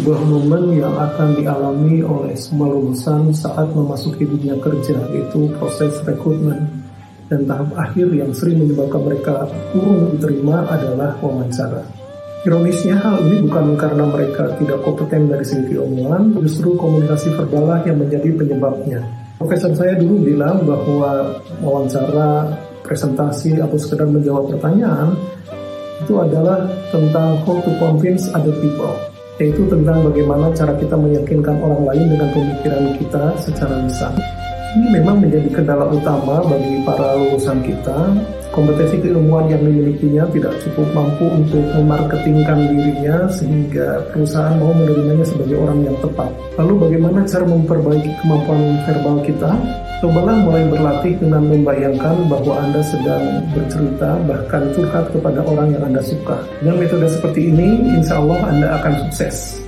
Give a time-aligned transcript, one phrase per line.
[0.00, 6.64] sebuah momen yang akan dialami oleh semua lulusan saat memasuki dunia kerja yaitu proses rekrutmen
[7.28, 9.44] dan tahap akhir yang sering menyebabkan mereka
[9.76, 11.84] urung diterima adalah wawancara.
[12.42, 18.02] Ironisnya hal ini bukan karena mereka tidak kompeten dari segi keilmuan, justru komunikasi verbalah yang
[18.02, 18.98] menjadi penyebabnya.
[19.38, 22.50] Profesor saya dulu bilang bahwa wawancara,
[22.82, 25.14] presentasi, atau sekedar menjawab pertanyaan
[26.02, 28.98] itu adalah tentang how to convince other people
[29.40, 34.12] yaitu tentang bagaimana cara kita meyakinkan orang lain dengan pemikiran kita secara lisan.
[34.72, 38.16] Ini memang menjadi kendala utama bagi para lulusan kita.
[38.52, 45.56] Kompetensi keilmuan yang dimilikinya tidak cukup mampu untuk memarketingkan dirinya sehingga perusahaan mau menerimanya sebagai
[45.60, 46.28] orang yang tepat.
[46.56, 49.52] Lalu bagaimana cara memperbaiki kemampuan verbal kita?
[50.04, 56.00] Cobalah mulai berlatih dengan membayangkan bahwa Anda sedang bercerita bahkan curhat kepada orang yang Anda
[56.00, 56.40] suka.
[56.64, 59.62] Dengan metode seperti ini, insya Allah Anda akan sukses.